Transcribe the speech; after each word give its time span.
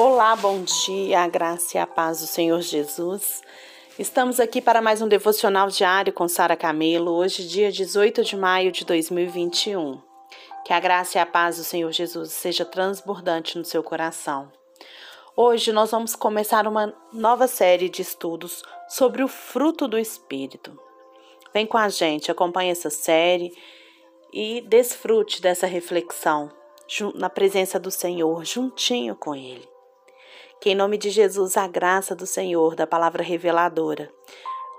Olá, 0.00 0.36
bom 0.36 0.62
dia, 0.62 1.22
a 1.22 1.26
graça 1.26 1.76
e 1.76 1.80
a 1.80 1.84
paz 1.84 2.20
do 2.20 2.26
Senhor 2.28 2.60
Jesus. 2.60 3.42
Estamos 3.98 4.38
aqui 4.38 4.62
para 4.62 4.80
mais 4.80 5.02
um 5.02 5.08
devocional 5.08 5.66
diário 5.66 6.12
com 6.12 6.28
Sara 6.28 6.54
Camelo, 6.54 7.10
hoje, 7.10 7.48
dia 7.48 7.72
18 7.72 8.22
de 8.22 8.36
maio 8.36 8.70
de 8.70 8.84
2021. 8.84 10.00
Que 10.64 10.72
a 10.72 10.78
graça 10.78 11.18
e 11.18 11.20
a 11.20 11.26
paz 11.26 11.56
do 11.56 11.64
Senhor 11.64 11.90
Jesus 11.90 12.30
seja 12.30 12.64
transbordante 12.64 13.58
no 13.58 13.64
seu 13.64 13.82
coração. 13.82 14.52
Hoje 15.36 15.72
nós 15.72 15.90
vamos 15.90 16.14
começar 16.14 16.68
uma 16.68 16.94
nova 17.12 17.48
série 17.48 17.88
de 17.88 18.00
estudos 18.00 18.62
sobre 18.88 19.24
o 19.24 19.26
fruto 19.26 19.88
do 19.88 19.98
Espírito. 19.98 20.78
Vem 21.52 21.66
com 21.66 21.76
a 21.76 21.88
gente, 21.88 22.30
acompanhe 22.30 22.70
essa 22.70 22.88
série 22.88 23.52
e 24.32 24.60
desfrute 24.60 25.42
dessa 25.42 25.66
reflexão 25.66 26.52
na 27.16 27.28
presença 27.28 27.80
do 27.80 27.90
Senhor, 27.90 28.44
juntinho 28.44 29.16
com 29.16 29.34
Ele. 29.34 29.77
Que 30.60 30.70
em 30.70 30.74
nome 30.74 30.98
de 30.98 31.10
Jesus 31.10 31.56
a 31.56 31.66
graça 31.66 32.14
do 32.14 32.26
Senhor, 32.26 32.74
da 32.74 32.86
palavra 32.86 33.22
reveladora, 33.22 34.10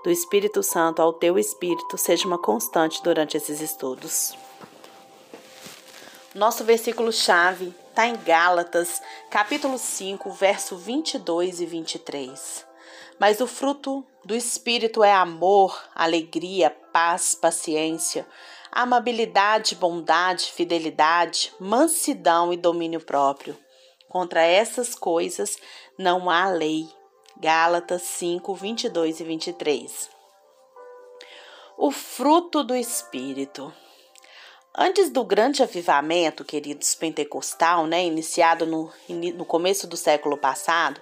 do 0.04 0.10
Espírito 0.10 0.62
Santo 0.62 1.00
ao 1.00 1.12
teu 1.12 1.38
espírito 1.38 1.96
seja 1.96 2.26
uma 2.26 2.38
constante 2.38 3.02
durante 3.02 3.36
esses 3.36 3.60
estudos. 3.60 4.36
Nosso 6.34 6.64
versículo 6.64 7.12
chave 7.12 7.74
está 7.88 8.06
em 8.06 8.16
Gálatas, 8.16 9.02
capítulo 9.30 9.78
5, 9.78 10.30
verso 10.30 10.76
22 10.76 11.60
e 11.60 11.66
23. 11.66 12.66
Mas 13.18 13.40
o 13.40 13.46
fruto 13.46 14.06
do 14.24 14.34
espírito 14.34 15.02
é 15.02 15.12
amor, 15.12 15.76
alegria, 15.94 16.70
paz, 16.92 17.34
paciência, 17.34 18.26
amabilidade, 18.70 19.74
bondade, 19.74 20.52
fidelidade, 20.52 21.52
mansidão 21.58 22.52
e 22.52 22.56
domínio 22.56 23.00
próprio. 23.00 23.56
Contra 24.10 24.42
essas 24.42 24.96
coisas 24.96 25.56
não 25.96 26.28
há 26.28 26.50
lei. 26.50 26.88
Gálatas 27.38 28.02
5, 28.02 28.52
22 28.54 29.20
e 29.20 29.24
23. 29.24 30.10
O 31.78 31.92
fruto 31.92 32.64
do 32.64 32.74
Espírito. 32.74 33.72
Antes 34.76 35.10
do 35.10 35.22
grande 35.22 35.62
avivamento, 35.62 36.44
queridos, 36.44 36.92
pentecostal, 36.96 37.86
né, 37.86 38.04
iniciado 38.04 38.66
no, 38.66 38.92
no 39.08 39.44
começo 39.44 39.86
do 39.86 39.96
século 39.96 40.36
passado, 40.36 41.00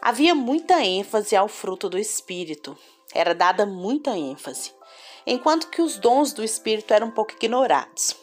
havia 0.00 0.34
muita 0.34 0.84
ênfase 0.84 1.34
ao 1.34 1.48
fruto 1.48 1.88
do 1.88 1.98
Espírito. 1.98 2.78
Era 3.12 3.34
dada 3.34 3.66
muita 3.66 4.16
ênfase, 4.16 4.72
enquanto 5.26 5.68
que 5.68 5.82
os 5.82 5.98
dons 5.98 6.32
do 6.32 6.44
Espírito 6.44 6.94
eram 6.94 7.08
um 7.08 7.12
pouco 7.12 7.32
ignorados. 7.32 8.16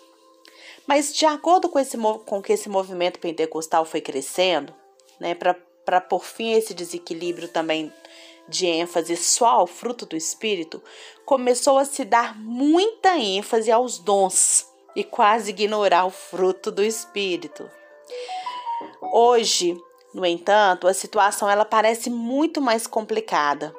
Mas 0.87 1.13
de 1.13 1.25
acordo 1.25 1.69
com, 1.69 1.79
esse, 1.79 1.97
com 1.97 2.41
que 2.41 2.53
esse 2.53 2.69
movimento 2.69 3.19
pentecostal 3.19 3.85
foi 3.85 4.01
crescendo, 4.01 4.73
né, 5.19 5.35
para 5.35 6.01
por 6.01 6.25
fim 6.25 6.53
esse 6.53 6.73
desequilíbrio 6.73 7.47
também 7.47 7.91
de 8.47 8.65
ênfase 8.65 9.15
só 9.15 9.47
ao 9.47 9.67
fruto 9.67 10.05
do 10.05 10.17
Espírito, 10.17 10.81
começou 11.25 11.77
a 11.77 11.85
se 11.85 12.03
dar 12.03 12.37
muita 12.37 13.17
ênfase 13.17 13.71
aos 13.71 13.99
dons 13.99 14.67
e 14.95 15.03
quase 15.03 15.51
ignorar 15.51 16.05
o 16.05 16.11
fruto 16.11 16.71
do 16.71 16.83
Espírito. 16.83 17.69
Hoje, 19.01 19.77
no 20.13 20.25
entanto, 20.25 20.87
a 20.87 20.93
situação 20.93 21.49
ela 21.49 21.65
parece 21.65 22.09
muito 22.09 22.61
mais 22.61 22.85
complicada, 22.85 23.73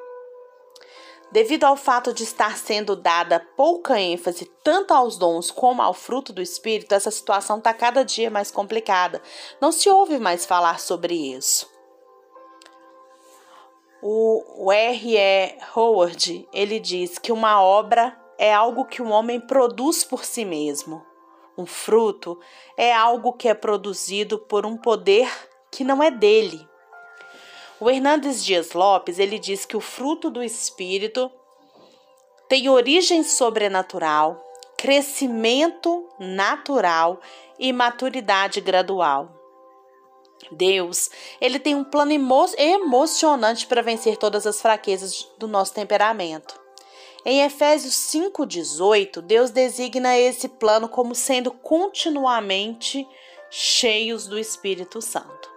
Devido 1.35 1.65
ao 1.65 1.75
fato 1.75 2.13
de 2.13 2.23
estar 2.23 2.57
sendo 2.57 2.95
dada 2.95 3.45
pouca 3.57 3.99
ênfase 3.99 4.45
tanto 4.63 4.93
aos 4.93 5.17
dons 5.17 5.51
como 5.51 5.81
ao 5.81 5.93
fruto 5.93 6.31
do 6.31 6.41
Espírito, 6.41 6.95
essa 6.95 7.11
situação 7.11 7.57
está 7.57 7.73
cada 7.73 8.05
dia 8.05 8.31
mais 8.31 8.49
complicada. 8.49 9.21
Não 9.59 9.69
se 9.69 9.89
ouve 9.89 10.17
mais 10.17 10.45
falar 10.45 10.79
sobre 10.79 11.13
isso. 11.13 11.69
O, 14.01 14.67
o 14.67 14.71
R.E. 14.71 15.57
Howard 15.75 16.47
ele 16.53 16.79
diz 16.79 17.17
que 17.17 17.33
uma 17.33 17.61
obra 17.61 18.17
é 18.37 18.53
algo 18.53 18.85
que 18.85 19.01
um 19.01 19.11
homem 19.11 19.41
produz 19.41 20.05
por 20.05 20.23
si 20.23 20.45
mesmo. 20.45 21.05
Um 21.57 21.65
fruto 21.65 22.39
é 22.77 22.95
algo 22.95 23.33
que 23.33 23.49
é 23.49 23.53
produzido 23.53 24.39
por 24.39 24.65
um 24.65 24.77
poder 24.77 25.29
que 25.69 25.83
não 25.83 26.01
é 26.01 26.09
dele. 26.09 26.65
O 27.79 27.89
Hernandes 27.89 28.43
Dias 28.43 28.71
Lopes, 28.71 29.19
ele 29.19 29.37
diz 29.37 29.65
que 29.65 29.75
o 29.75 29.81
fruto 29.81 30.29
do 30.29 30.41
espírito 30.41 31.29
tem 32.47 32.69
origem 32.69 33.21
sobrenatural, 33.21 34.41
crescimento 34.77 36.07
natural 36.17 37.19
e 37.59 37.73
maturidade 37.73 38.61
gradual. 38.61 39.29
Deus, 40.51 41.09
ele 41.41 41.59
tem 41.59 41.75
um 41.75 41.83
plano 41.83 42.13
emo 42.13 42.45
emocionante 42.57 43.67
para 43.67 43.81
vencer 43.81 44.15
todas 44.15 44.47
as 44.47 44.61
fraquezas 44.61 45.27
do 45.37 45.47
nosso 45.47 45.73
temperamento. 45.73 46.57
Em 47.25 47.41
Efésios 47.41 47.95
5:18, 47.95 49.21
Deus 49.21 49.49
designa 49.49 50.17
esse 50.17 50.47
plano 50.47 50.87
como 50.87 51.15
sendo 51.15 51.51
continuamente 51.51 53.05
cheios 53.49 54.27
do 54.27 54.37
Espírito 54.37 55.01
Santo. 55.01 55.54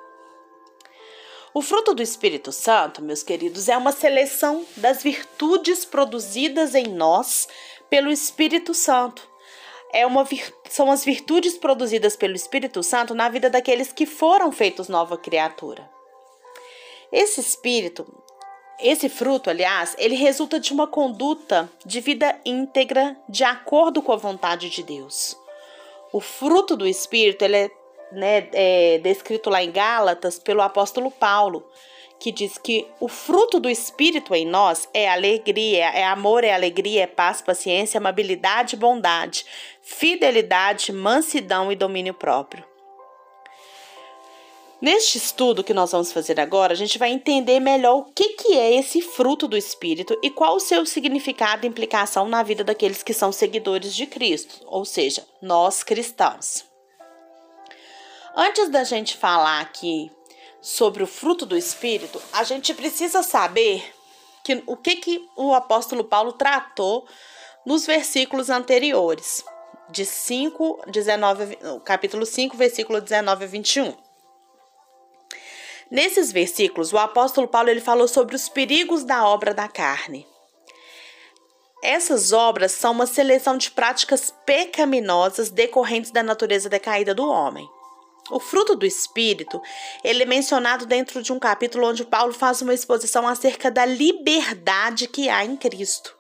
O 1.55 1.63
fruto 1.63 1.95
do 1.95 2.03
Espírito 2.03 2.53
Santo, 2.53 3.03
meus 3.03 3.23
queridos, 3.23 3.69
é 3.69 3.77
uma 3.77 3.93
seleção 3.93 4.65
das 4.77 5.03
virtudes 5.03 5.85
produzidas 5.85 6.75
em 6.75 6.89
nós 6.89 7.49
pelo 7.89 8.11
Espírito 8.11 8.75
Santo. 8.75 9.27
É 9.93 10.07
uma 10.07 10.27
são 10.69 10.91
as 10.91 11.05
virtudes 11.05 11.57
produzidas 11.57 12.15
pelo 12.15 12.37
Espírito 12.37 12.83
Santo 12.83 13.15
na 13.15 13.29
vida 13.31 13.49
daqueles 13.49 13.91
que 13.91 14.05
foram 14.05 14.53
feitos 14.53 14.89
nova 14.89 15.17
criatura. 15.17 15.89
Esse 17.11 17.41
espírito, 17.41 18.07
esse 18.79 19.09
fruto, 19.09 19.49
aliás, 19.49 19.97
ele 19.99 20.15
resulta 20.15 20.61
de 20.61 20.75
uma 20.75 20.87
conduta 20.87 21.71
de 21.87 22.01
vida 22.01 22.39
íntegra 22.45 23.17
de 23.27 23.43
acordo 23.45 24.03
com 24.03 24.13
a 24.13 24.17
vontade 24.17 24.69
de 24.69 24.83
Deus. 24.83 25.35
O 26.13 26.21
fruto 26.21 26.77
do 26.77 26.87
espírito, 26.87 27.43
ele 27.43 27.57
é 27.57 27.71
né, 28.13 28.49
é, 28.53 28.99
descrito 28.99 29.51
lá 29.51 29.63
em 29.63 29.71
Gálatas 29.71 30.39
pelo 30.39 30.63
apóstolo 30.63 31.11
Paulo, 31.11 31.69
que 32.19 32.33
diz 32.33 32.59
que 32.59 32.87
o 32.99 33.09
fruto 33.09 33.61
do 33.61 33.71
Espírito 33.71 34.35
em 34.35 34.45
nós 34.45 34.89
é 34.93 35.09
alegria, 35.09 35.87
é 35.91 36.05
amor, 36.05 36.43
é 36.43 36.53
alegria, 36.53 37.05
é 37.05 37.07
paz, 37.07 37.41
paciência, 37.41 37.99
amabilidade, 37.99 38.77
bondade, 38.77 39.47
fidelidade, 39.81 40.93
mansidão 40.93 41.71
e 41.71 41.77
domínio 41.77 42.15
próprio. 42.15 42.65
Neste 44.81 45.19
estudo 45.19 45.65
que 45.65 45.75
nós 45.75 45.91
vamos 45.91 46.13
fazer 46.13 46.39
agora, 46.39 46.73
a 46.73 46.77
gente 46.77 46.99
vai 46.99 47.11
entender 47.11 47.59
melhor 47.59 47.97
o 47.97 48.05
que, 48.05 48.35
que 48.35 48.57
é 48.57 48.77
esse 48.77 49.03
fruto 49.03 49.49
do 49.49 49.57
Espírito 49.57 50.17
e 50.23 50.31
qual 50.31 50.55
o 50.55 50.61
seu 50.61 50.87
significado 50.87 51.67
e 51.67 51.69
implicação 51.69 52.29
na 52.29 52.45
vida 52.45 52.63
daqueles 52.63 53.03
que 53.03 53.13
são 53.13 53.33
seguidores 53.33 53.93
de 53.93 54.07
Cristo, 54.07 54.65
ou 54.67 54.85
seja, 54.85 55.27
nós 55.43 55.83
cristãos. 55.83 56.68
Antes 58.41 58.69
da 58.69 58.85
gente 58.85 59.17
falar 59.17 59.59
aqui 59.59 60.13
sobre 60.61 61.03
o 61.03 61.09
fruto 61.09 61.45
do 61.45 61.57
Espírito, 61.57 62.23
a 62.33 62.45
gente 62.45 62.73
precisa 62.73 63.21
saber 63.21 63.85
que, 64.45 64.63
o 64.65 64.77
que, 64.77 64.95
que 64.95 65.29
o 65.37 65.53
apóstolo 65.53 66.05
Paulo 66.05 66.33
tratou 66.33 67.05
nos 67.67 67.85
versículos 67.85 68.49
anteriores, 68.49 69.45
de 69.91 70.05
5, 70.05 70.83
19, 70.87 71.59
capítulo 71.85 72.25
5, 72.25 72.57
versículo 72.57 73.01
19 73.01 73.45
a 73.45 73.49
21. 73.49 73.97
Nesses 75.91 76.31
versículos, 76.31 76.93
o 76.93 76.99
apóstolo 76.99 77.49
Paulo 77.49 77.71
ele 77.71 77.81
falou 77.81 78.07
sobre 78.07 78.37
os 78.37 78.49
perigos 78.49 79.03
da 79.03 79.27
obra 79.27 79.53
da 79.53 79.67
carne. 79.67 80.25
Essas 81.83 82.31
obras 82.31 82.71
são 82.71 82.93
uma 82.93 83.07
seleção 83.07 83.59
de 83.59 83.73
práticas 83.73 84.33
pecaminosas 84.47 85.51
decorrentes 85.51 86.13
da 86.13 86.23
natureza 86.23 86.69
decaída 86.69 87.13
do 87.13 87.29
homem. 87.29 87.69
O 88.31 88.39
fruto 88.39 88.75
do 88.75 88.85
Espírito, 88.85 89.61
ele 90.05 90.23
é 90.23 90.27
mencionado 90.27 90.85
dentro 90.85 91.23
de 91.23 91.33
um 91.33 91.39
capítulo 91.39 91.89
onde 91.89 92.05
Paulo 92.05 92.33
faz 92.33 92.61
uma 92.61 92.75
exposição 92.75 93.27
acerca 93.27 93.71
da 93.71 93.85
liberdade 93.85 95.09
que 95.09 95.29
há 95.29 95.45
em 95.45 95.57
Cristo. 95.57 96.17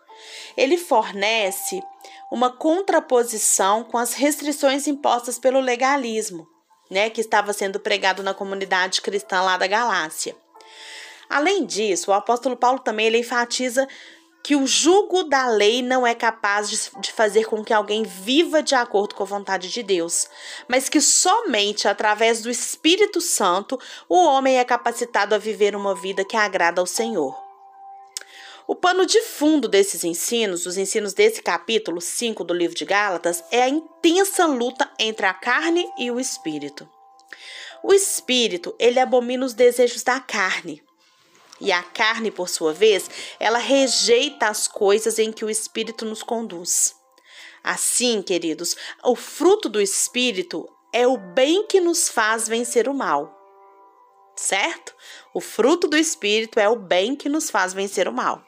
Ele 0.56 0.76
fornece 0.76 1.82
uma 2.30 2.50
contraposição 2.50 3.84
com 3.84 3.98
as 3.98 4.14
restrições 4.14 4.86
impostas 4.86 5.38
pelo 5.38 5.60
legalismo, 5.60 6.46
né, 6.90 7.10
que 7.10 7.20
estava 7.20 7.52
sendo 7.52 7.78
pregado 7.78 8.22
na 8.22 8.34
comunidade 8.34 9.00
cristã 9.00 9.42
lá 9.42 9.56
da 9.56 9.66
Galácia. 9.66 10.34
Além 11.28 11.66
disso, 11.66 12.10
o 12.10 12.14
apóstolo 12.14 12.56
Paulo 12.56 12.78
também 12.78 13.06
ele 13.06 13.18
enfatiza 13.18 13.86
que 14.48 14.56
o 14.56 14.66
jugo 14.66 15.24
da 15.24 15.46
lei 15.46 15.82
não 15.82 16.06
é 16.06 16.14
capaz 16.14 16.70
de, 16.70 16.80
de, 17.02 17.12
fazer 17.12 17.44
com 17.44 17.62
que 17.62 17.70
alguém 17.70 18.02
viva 18.02 18.62
de 18.62 18.74
acordo 18.74 19.14
com 19.14 19.22
a 19.22 19.26
vontade 19.26 19.68
de 19.68 19.82
Deus, 19.82 20.26
mas 20.66 20.88
que 20.88 21.02
somente 21.02 21.86
através 21.86 22.40
do 22.40 22.50
Espírito 22.50 23.20
Santo 23.20 23.78
o 24.08 24.16
homem 24.16 24.58
é 24.58 24.64
capacitado 24.64 25.34
a 25.34 25.38
viver 25.38 25.76
uma 25.76 25.94
vida 25.94 26.24
que 26.24 26.34
agrada 26.34 26.80
ao 26.80 26.86
Senhor. 26.86 27.38
O 28.66 28.74
pano 28.74 29.04
de 29.04 29.20
fundo 29.20 29.68
desses 29.68 30.02
ensinos, 30.02 30.64
os 30.64 30.78
ensinos 30.78 31.12
desse 31.12 31.42
capítulo 31.42 32.00
5 32.00 32.42
do 32.42 32.54
livro 32.54 32.74
de 32.74 32.86
Gálatas, 32.86 33.44
é 33.50 33.64
a 33.64 33.68
intensa 33.68 34.46
luta 34.46 34.90
entre 34.98 35.26
a 35.26 35.34
carne 35.34 35.86
e 35.98 36.10
o 36.10 36.18
espírito. 36.18 36.88
O 37.84 37.92
espírito, 37.92 38.74
ele 38.78 38.98
abomina 38.98 39.44
os 39.44 39.52
desejos 39.52 40.02
da 40.02 40.18
carne. 40.18 40.87
E 41.60 41.72
a 41.72 41.82
carne, 41.82 42.30
por 42.30 42.48
sua 42.48 42.72
vez, 42.72 43.10
ela 43.40 43.58
rejeita 43.58 44.48
as 44.48 44.68
coisas 44.68 45.18
em 45.18 45.32
que 45.32 45.44
o 45.44 45.50
espírito 45.50 46.04
nos 46.04 46.22
conduz. 46.22 46.94
Assim, 47.62 48.22
queridos, 48.22 48.76
o 49.04 49.16
fruto 49.16 49.68
do 49.68 49.80
espírito 49.80 50.68
é 50.92 51.06
o 51.06 51.16
bem 51.16 51.66
que 51.66 51.80
nos 51.80 52.08
faz 52.08 52.48
vencer 52.48 52.88
o 52.88 52.94
mal. 52.94 53.34
Certo? 54.36 54.94
O 55.34 55.40
fruto 55.40 55.88
do 55.88 55.96
espírito 55.96 56.60
é 56.60 56.68
o 56.68 56.76
bem 56.76 57.16
que 57.16 57.28
nos 57.28 57.50
faz 57.50 57.74
vencer 57.74 58.06
o 58.06 58.12
mal. 58.12 58.42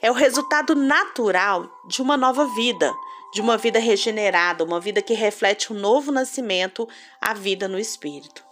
É 0.00 0.10
o 0.10 0.14
resultado 0.14 0.74
natural 0.74 1.70
de 1.86 2.00
uma 2.00 2.16
nova 2.16 2.46
vida, 2.54 2.92
de 3.32 3.40
uma 3.40 3.56
vida 3.56 3.78
regenerada, 3.78 4.64
uma 4.64 4.80
vida 4.80 5.02
que 5.02 5.14
reflete 5.14 5.72
o 5.72 5.76
um 5.76 5.78
novo 5.78 6.10
nascimento, 6.10 6.88
a 7.20 7.34
vida 7.34 7.68
no 7.68 7.78
espírito. 7.78 8.49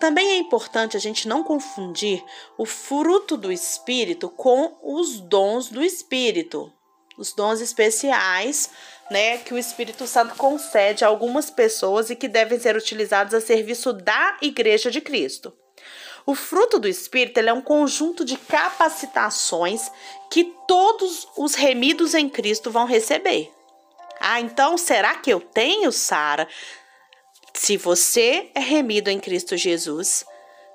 Também 0.00 0.30
é 0.30 0.36
importante 0.38 0.96
a 0.96 1.00
gente 1.00 1.28
não 1.28 1.44
confundir 1.44 2.24
o 2.56 2.64
fruto 2.64 3.36
do 3.36 3.52
espírito 3.52 4.30
com 4.30 4.78
os 4.82 5.20
dons 5.20 5.68
do 5.68 5.84
espírito, 5.84 6.72
os 7.18 7.34
dons 7.34 7.60
especiais, 7.60 8.70
né, 9.10 9.38
que 9.38 9.52
o 9.52 9.58
Espírito 9.58 10.06
Santo 10.06 10.36
concede 10.36 11.04
a 11.04 11.08
algumas 11.08 11.50
pessoas 11.50 12.08
e 12.08 12.16
que 12.16 12.28
devem 12.28 12.58
ser 12.58 12.76
utilizados 12.76 13.34
a 13.34 13.40
serviço 13.40 13.92
da 13.92 14.38
Igreja 14.40 14.90
de 14.90 15.00
Cristo. 15.00 15.52
O 16.24 16.34
fruto 16.34 16.78
do 16.78 16.88
Espírito 16.88 17.38
é 17.38 17.52
um 17.52 17.60
conjunto 17.60 18.24
de 18.24 18.36
capacitações 18.36 19.90
que 20.30 20.44
todos 20.66 21.28
os 21.36 21.54
remidos 21.54 22.14
em 22.14 22.28
Cristo 22.28 22.70
vão 22.70 22.86
receber. 22.86 23.52
Ah, 24.20 24.40
então 24.40 24.78
será 24.78 25.16
que 25.16 25.30
eu 25.30 25.40
tenho, 25.40 25.90
Sara? 25.90 26.46
Se 27.52 27.76
você 27.76 28.50
é 28.54 28.60
remido 28.60 29.10
em 29.10 29.20
Cristo 29.20 29.56
Jesus, 29.56 30.24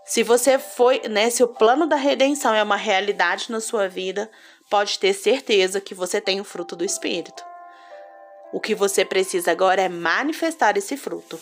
se 0.05 0.21
você 0.21 0.59
foi, 0.59 1.01
né, 1.09 1.29
se 1.29 1.43
o 1.43 1.47
plano 1.47 1.87
da 1.87 1.95
redenção 1.95 2.53
é 2.53 2.61
uma 2.61 2.75
realidade 2.75 3.51
na 3.51 3.59
sua 3.59 3.87
vida, 3.87 4.29
pode 4.69 4.99
ter 4.99 5.13
certeza 5.13 5.81
que 5.81 5.95
você 5.95 6.21
tem 6.21 6.39
o 6.39 6.43
fruto 6.43 6.75
do 6.75 6.85
Espírito. 6.85 7.43
O 8.53 8.59
que 8.59 8.75
você 8.75 9.03
precisa 9.03 9.51
agora 9.51 9.81
é 9.81 9.89
manifestar 9.89 10.77
esse 10.77 10.95
fruto. 10.95 11.39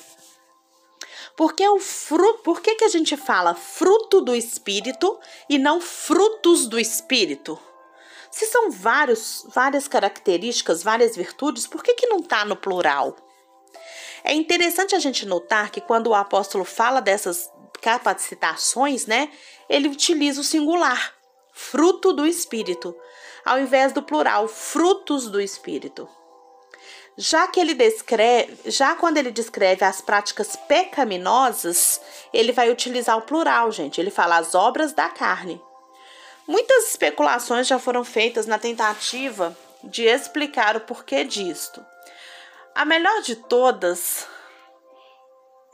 Porque 1.35 1.67
o 1.67 1.79
fruto, 1.79 2.41
por 2.43 2.61
que, 2.61 2.75
que 2.75 2.85
a 2.85 2.89
gente 2.89 3.17
fala 3.17 3.55
fruto 3.55 4.21
do 4.21 4.35
Espírito 4.35 5.19
e 5.49 5.57
não 5.57 5.81
frutos 5.81 6.67
do 6.67 6.79
Espírito? 6.79 7.59
Se 8.31 8.45
são 8.45 8.71
vários, 8.71 9.45
várias 9.53 9.87
características, 9.87 10.81
várias 10.81 11.15
virtudes, 11.15 11.67
por 11.67 11.83
que, 11.83 11.93
que 11.95 12.07
não 12.07 12.19
está 12.19 12.45
no 12.45 12.55
plural? 12.55 13.15
É 14.23 14.33
interessante 14.33 14.95
a 14.95 14.99
gente 14.99 15.25
notar 15.25 15.69
que 15.69 15.81
quando 15.81 16.07
o 16.07 16.15
apóstolo 16.15 16.63
fala 16.63 17.01
dessas 17.01 17.51
capacitações, 17.81 19.05
né, 19.05 19.29
ele 19.69 19.89
utiliza 19.89 20.39
o 20.39 20.43
singular, 20.43 21.13
fruto 21.51 22.13
do 22.13 22.25
Espírito, 22.25 22.95
ao 23.43 23.59
invés 23.59 23.91
do 23.91 24.01
plural, 24.01 24.47
frutos 24.47 25.29
do 25.29 25.41
Espírito. 25.41 26.07
Já 27.15 27.47
que 27.47 27.59
ele 27.59 27.75
descreve, 27.75 28.71
já 28.71 28.95
quando 28.95 29.17
ele 29.17 29.29
descreve 29.29 29.85
as 29.85 30.01
práticas 30.01 30.55
pecaminosas, 30.55 32.01
ele 32.33 32.51
vai 32.51 32.71
utilizar 32.71 33.17
o 33.17 33.21
plural, 33.21 33.71
gente. 33.71 34.01
Ele 34.01 34.09
fala 34.09 34.37
as 34.37 34.55
obras 34.55 34.93
da 34.93 35.09
carne. 35.09 35.61
Muitas 36.47 36.89
especulações 36.89 37.67
já 37.67 37.77
foram 37.77 38.03
feitas 38.03 38.47
na 38.47 38.57
tentativa 38.57 39.55
de 39.83 40.03
explicar 40.03 40.75
o 40.75 40.81
porquê 40.81 41.23
disto. 41.23 41.85
A 42.75 42.85
melhor 42.85 43.21
de 43.21 43.35
todas, 43.35 44.27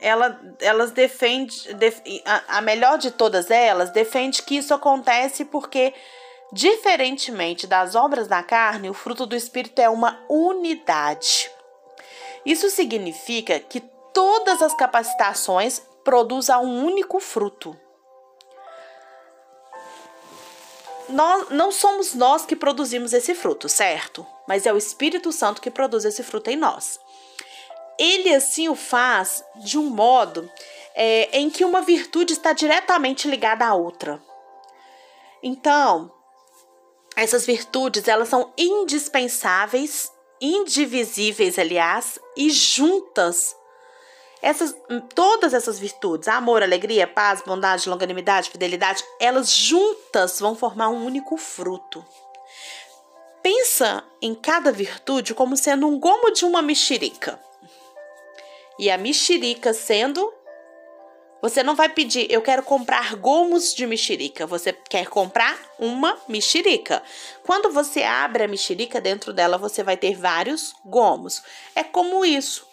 ela, 0.00 0.40
elas 0.60 0.90
defende, 0.90 1.72
def, 1.74 2.00
a, 2.24 2.58
a 2.58 2.60
melhor 2.60 2.98
de 2.98 3.10
todas 3.10 3.50
elas 3.50 3.90
defende 3.90 4.42
que 4.42 4.56
isso 4.56 4.74
acontece 4.74 5.44
porque, 5.44 5.94
diferentemente 6.52 7.66
das 7.66 7.94
obras 7.94 8.28
da 8.28 8.42
carne, 8.42 8.90
o 8.90 8.94
fruto 8.94 9.24
do 9.24 9.34
Espírito 9.34 9.80
é 9.80 9.88
uma 9.88 10.22
unidade. 10.28 11.50
Isso 12.44 12.68
significa 12.70 13.58
que 13.60 13.80
todas 14.12 14.60
as 14.62 14.74
capacitações 14.74 15.82
produzem 16.04 16.56
um 16.56 16.84
único 16.84 17.20
fruto. 17.20 17.78
Nós, 21.12 21.50
não 21.50 21.70
somos 21.70 22.14
nós 22.14 22.44
que 22.44 22.56
produzimos 22.56 23.12
esse 23.12 23.34
fruto, 23.34 23.68
certo? 23.68 24.26
Mas 24.46 24.66
é 24.66 24.72
o 24.72 24.76
Espírito 24.76 25.32
Santo 25.32 25.60
que 25.60 25.70
produz 25.70 26.04
esse 26.04 26.22
fruto 26.22 26.50
em 26.50 26.56
nós. 26.56 26.98
Ele 27.98 28.34
assim 28.34 28.68
o 28.68 28.74
faz 28.74 29.44
de 29.56 29.78
um 29.78 29.90
modo 29.90 30.50
é, 30.94 31.38
em 31.38 31.50
que 31.50 31.64
uma 31.64 31.82
virtude 31.82 32.32
está 32.32 32.52
diretamente 32.52 33.28
ligada 33.28 33.66
à 33.66 33.74
outra. 33.74 34.22
Então, 35.42 36.10
essas 37.16 37.46
virtudes 37.46 38.08
elas 38.08 38.28
são 38.28 38.52
indispensáveis, 38.56 40.10
indivisíveis, 40.40 41.58
aliás, 41.58 42.18
e 42.36 42.50
juntas 42.50 43.54
essas, 44.42 44.74
todas 45.14 45.52
essas 45.52 45.78
virtudes, 45.78 46.28
amor, 46.28 46.62
alegria, 46.62 47.06
paz, 47.06 47.42
bondade, 47.42 47.88
longanimidade, 47.88 48.50
fidelidade, 48.50 49.04
elas 49.20 49.50
juntas 49.50 50.40
vão 50.40 50.54
formar 50.54 50.88
um 50.88 51.04
único 51.04 51.36
fruto. 51.36 52.04
Pensa 53.42 54.04
em 54.20 54.34
cada 54.34 54.70
virtude 54.70 55.34
como 55.34 55.56
sendo 55.56 55.86
um 55.86 55.98
gomo 55.98 56.30
de 56.30 56.44
uma 56.44 56.62
mexerica. 56.62 57.40
E 58.78 58.90
a 58.90 58.96
mexerica 58.96 59.72
sendo 59.72 60.32
você 61.42 61.62
não 61.62 61.74
vai 61.74 61.88
pedir, 61.88 62.30
eu 62.30 62.42
quero 62.42 62.62
comprar 62.62 63.16
gomos 63.16 63.74
de 63.74 63.86
mexerica. 63.86 64.46
Você 64.46 64.74
quer 64.74 65.06
comprar 65.06 65.58
uma 65.78 66.18
mexerica. 66.28 67.02
Quando 67.44 67.72
você 67.72 68.02
abre 68.02 68.44
a 68.44 68.48
mexerica, 68.48 69.00
dentro 69.00 69.32
dela 69.32 69.56
você 69.56 69.82
vai 69.82 69.96
ter 69.96 70.14
vários 70.14 70.74
gomos. 70.84 71.42
É 71.74 71.82
como 71.82 72.26
isso. 72.26 72.69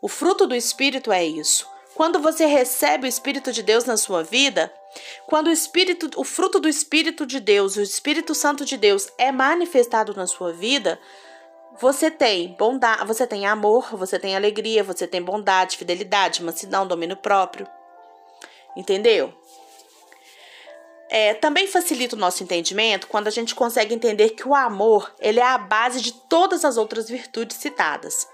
O 0.00 0.08
fruto 0.08 0.46
do 0.46 0.54
Espírito 0.54 1.12
é 1.12 1.24
isso. 1.24 1.68
Quando 1.94 2.20
você 2.20 2.44
recebe 2.44 3.06
o 3.06 3.08
Espírito 3.08 3.50
de 3.50 3.62
Deus 3.62 3.84
na 3.84 3.96
sua 3.96 4.22
vida, 4.22 4.72
quando 5.26 5.46
o 5.46 5.52
Espírito, 5.52 6.10
o 6.16 6.24
fruto 6.24 6.60
do 6.60 6.68
Espírito 6.68 7.24
de 7.24 7.40
Deus, 7.40 7.76
o 7.76 7.82
Espírito 7.82 8.34
Santo 8.34 8.64
de 8.64 8.76
Deus 8.76 9.08
é 9.16 9.32
manifestado 9.32 10.14
na 10.14 10.26
sua 10.26 10.52
vida, 10.52 11.00
você 11.78 12.10
tem 12.10 12.54
bondade, 12.58 13.06
você 13.06 13.26
tem 13.26 13.46
amor, 13.46 13.96
você 13.96 14.18
tem 14.18 14.36
alegria, 14.36 14.84
você 14.84 15.06
tem 15.06 15.22
bondade, 15.22 15.76
fidelidade, 15.76 16.42
mansidão, 16.42 16.86
domínio 16.86 17.16
próprio. 17.16 17.66
Entendeu? 18.76 19.32
É, 21.08 21.34
também 21.34 21.66
facilita 21.66 22.16
o 22.16 22.18
nosso 22.18 22.42
entendimento 22.42 23.06
quando 23.06 23.28
a 23.28 23.30
gente 23.30 23.54
consegue 23.54 23.94
entender 23.94 24.30
que 24.30 24.46
o 24.46 24.54
amor 24.54 25.14
ele 25.20 25.38
é 25.38 25.46
a 25.46 25.56
base 25.56 26.00
de 26.00 26.12
todas 26.12 26.64
as 26.64 26.76
outras 26.76 27.08
virtudes 27.08 27.56
citadas. 27.56 28.28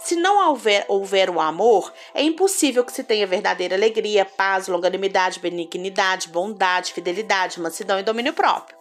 Se 0.00 0.14
não 0.14 0.48
houver, 0.48 0.84
houver 0.88 1.28
o 1.28 1.40
amor, 1.40 1.92
é 2.14 2.22
impossível 2.22 2.84
que 2.84 2.92
se 2.92 3.02
tenha 3.02 3.26
verdadeira 3.26 3.74
alegria, 3.74 4.24
paz, 4.24 4.68
longanimidade, 4.68 5.40
benignidade, 5.40 6.28
bondade, 6.28 6.92
fidelidade, 6.92 7.60
mansidão 7.60 7.98
e 7.98 8.02
domínio 8.02 8.32
próprio. 8.32 8.76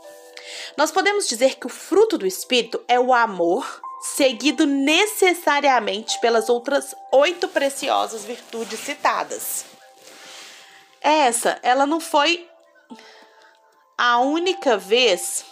Nós 0.77 0.91
podemos 0.91 1.27
dizer 1.27 1.55
que 1.55 1.65
o 1.65 1.69
fruto 1.69 2.17
do 2.17 2.27
Espírito 2.27 2.83
é 2.87 2.99
o 2.99 3.13
amor, 3.13 3.81
seguido 4.01 4.67
necessariamente 4.67 6.19
pelas 6.19 6.49
outras 6.49 6.93
oito 7.11 7.47
preciosas 7.47 8.23
virtudes 8.23 8.79
citadas. 8.79 9.65
Essa, 11.01 11.59
ela 11.63 11.85
não 11.85 11.99
foi 11.99 12.47
a 13.97 14.19
única 14.19 14.77
vez 14.77 15.45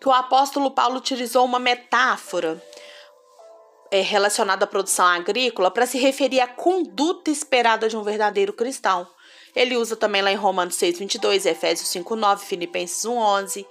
que 0.00 0.08
o 0.08 0.12
apóstolo 0.12 0.70
Paulo 0.70 0.96
utilizou 0.96 1.44
uma 1.44 1.58
metáfora 1.58 2.62
é, 3.90 4.00
relacionada 4.00 4.64
à 4.64 4.68
produção 4.68 5.06
agrícola 5.06 5.70
para 5.70 5.86
se 5.86 5.98
referir 5.98 6.40
à 6.40 6.46
conduta 6.46 7.30
esperada 7.30 7.88
de 7.88 7.96
um 7.96 8.02
verdadeiro 8.02 8.52
cristão. 8.52 9.06
Ele 9.56 9.76
usa 9.76 9.96
também 9.96 10.22
lá 10.22 10.30
em 10.30 10.36
Romanos 10.36 10.76
6, 10.76 10.98
22, 10.98 11.46
Efésios 11.46 11.88
5, 11.88 12.14
9, 12.14 12.46
Filipenses 12.46 13.04
1, 13.04 13.16
11. 13.16 13.66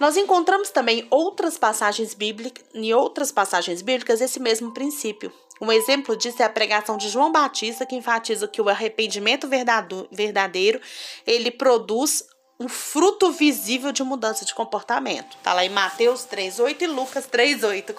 Nós 0.00 0.16
encontramos 0.16 0.70
também 0.70 1.06
outras 1.10 1.58
passagens 1.58 2.14
bíblicas, 2.14 2.64
em 2.72 2.94
outras 2.94 3.32
passagens 3.32 3.82
bíblicas 3.82 4.20
esse 4.20 4.38
mesmo 4.38 4.72
princípio. 4.72 5.32
Um 5.60 5.72
exemplo 5.72 6.16
disso 6.16 6.40
é 6.40 6.44
a 6.44 6.50
pregação 6.50 6.96
de 6.96 7.08
João 7.08 7.32
Batista, 7.32 7.84
que 7.84 7.96
enfatiza 7.96 8.46
que 8.46 8.62
o 8.62 8.68
arrependimento 8.68 9.48
verdadeiro 9.48 10.80
ele 11.26 11.50
produz 11.50 12.24
um 12.58 12.68
fruto 12.68 13.30
visível 13.30 13.92
de 13.92 14.02
mudança 14.02 14.44
de 14.44 14.54
comportamento. 14.54 15.36
Tá 15.42 15.52
lá 15.52 15.64
em 15.64 15.68
Mateus 15.68 16.24
3:8 16.24 16.82
e 16.82 16.86
Lucas 16.86 17.26
3:8 17.26 17.94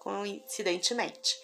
coincidentemente. 0.00 1.38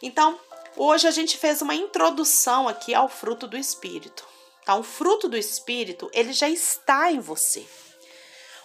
Então, 0.00 0.38
hoje 0.76 1.06
a 1.06 1.10
gente 1.10 1.36
fez 1.36 1.62
uma 1.62 1.74
introdução 1.74 2.66
aqui 2.66 2.94
ao 2.94 3.08
fruto 3.08 3.46
do 3.46 3.56
espírito. 3.56 4.26
Tá? 4.64 4.74
O 4.76 4.82
fruto 4.82 5.28
do 5.28 5.36
espírito, 5.36 6.10
ele 6.12 6.32
já 6.32 6.48
está 6.48 7.12
em 7.12 7.20
você. 7.20 7.64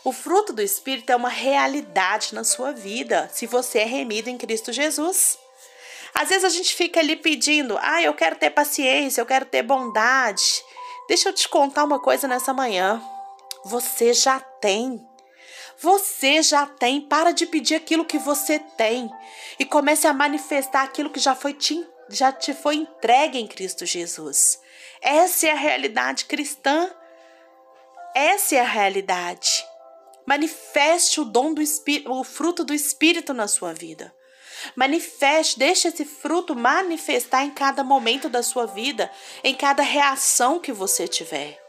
O 0.03 0.13
fruto 0.13 0.53
do 0.53 0.61
espírito 0.61 1.11
é 1.11 1.15
uma 1.15 1.29
realidade 1.29 2.33
na 2.33 2.43
sua 2.43 2.71
vida, 2.71 3.29
se 3.33 3.45
você 3.45 3.79
é 3.79 3.83
remido 3.83 4.29
em 4.29 4.37
Cristo 4.37 4.71
Jesus. 4.71 5.37
Às 6.13 6.29
vezes 6.29 6.45
a 6.45 6.49
gente 6.49 6.73
fica 6.73 6.99
ali 6.99 7.15
pedindo, 7.15 7.77
ah, 7.81 8.01
eu 8.01 8.13
quero 8.13 8.37
ter 8.37 8.49
paciência, 8.49 9.19
eu 9.19 9.25
quero 9.25 9.45
ter 9.45 9.61
bondade. 9.63 10.63
Deixa 11.07 11.29
eu 11.29 11.33
te 11.33 11.47
contar 11.47 11.83
uma 11.85 11.99
coisa 11.99 12.27
nessa 12.27 12.53
manhã. 12.53 13.01
Você 13.63 14.13
já 14.13 14.39
tem. 14.39 15.05
Você 15.77 16.41
já 16.41 16.65
tem. 16.65 16.99
Para 16.99 17.31
de 17.31 17.45
pedir 17.45 17.75
aquilo 17.75 18.05
que 18.05 18.17
você 18.17 18.59
tem 18.59 19.09
e 19.57 19.65
comece 19.65 20.05
a 20.05 20.13
manifestar 20.13 20.83
aquilo 20.83 21.09
que 21.09 21.19
já 21.19 21.33
foi 21.33 21.53
te, 21.53 21.87
já 22.09 22.31
te 22.31 22.53
foi 22.53 22.75
entregue 22.75 23.39
em 23.39 23.47
Cristo 23.47 23.85
Jesus. 23.85 24.59
Essa 25.01 25.47
é 25.47 25.51
a 25.51 25.55
realidade 25.55 26.25
cristã. 26.25 26.89
Essa 28.13 28.55
é 28.55 28.59
a 28.59 28.67
realidade. 28.67 29.65
Manifeste 30.25 31.21
o 31.21 31.25
dom 31.25 31.53
do 31.53 31.61
espírito, 31.61 32.11
o 32.11 32.23
fruto 32.23 32.65
do 32.65 32.73
espírito 32.73 33.33
na 33.33 33.47
sua 33.47 33.73
vida. 33.73 34.13
Manifeste, 34.75 35.59
deixe 35.59 35.87
esse 35.87 36.05
fruto 36.05 36.55
manifestar 36.55 37.43
em 37.43 37.51
cada 37.51 37.83
momento 37.83 38.29
da 38.29 38.43
sua 38.43 38.65
vida, 38.65 39.11
em 39.43 39.55
cada 39.55 39.83
reação 39.83 40.59
que 40.59 40.71
você 40.71 41.07
tiver. 41.07 41.61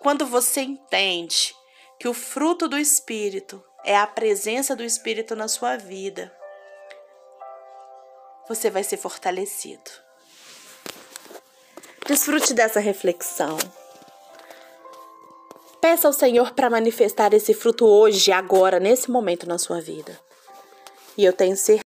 Quando 0.00 0.26
você 0.26 0.60
entende 0.60 1.54
que 1.98 2.08
o 2.08 2.14
fruto 2.14 2.68
do 2.68 2.78
espírito 2.78 3.62
é 3.84 3.96
a 3.96 4.06
presença 4.06 4.76
do 4.76 4.84
espírito 4.84 5.34
na 5.34 5.48
sua 5.48 5.76
vida, 5.76 6.32
você 8.48 8.70
vai 8.70 8.84
ser 8.84 8.96
fortalecido. 8.96 9.90
Desfrute 12.06 12.54
dessa 12.54 12.78
reflexão. 12.78 13.58
Peça 15.80 16.06
ao 16.06 16.12
Senhor 16.12 16.52
para 16.52 16.70
manifestar 16.70 17.34
esse 17.34 17.52
fruto 17.52 17.86
hoje, 17.86 18.30
agora, 18.30 18.78
nesse 18.78 19.10
momento 19.10 19.48
na 19.48 19.58
sua 19.58 19.80
vida. 19.80 20.25
E 21.16 21.24
eu 21.24 21.32
tenho 21.32 21.56
certeza 21.56 21.86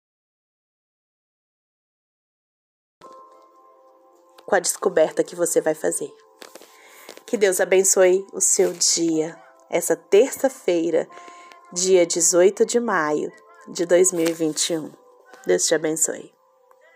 com 4.47 4.55
a 4.55 4.61
descoberta 4.61 5.25
que 5.25 5.35
você 5.35 5.61
vai 5.61 5.75
fazer. 5.75 6.13
Que 7.27 7.37
Deus 7.37 7.61
abençoe 7.61 8.25
o 8.33 8.41
seu 8.41 8.73
dia, 8.73 9.37
essa 9.69 9.97
terça-feira, 9.97 11.09
dia 11.73 12.07
18 12.07 12.65
de 12.65 12.79
maio 12.79 13.33
de 13.69 13.85
2021. 13.85 14.93
Deus 15.45 15.67
te 15.67 15.75
abençoe. 15.75 16.36